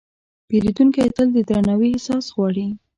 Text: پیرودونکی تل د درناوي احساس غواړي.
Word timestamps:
پیرودونکی 0.47 1.07
تل 1.15 1.27
د 1.33 1.37
درناوي 1.49 1.87
احساس 1.93 2.25
غواړي. 2.35 2.67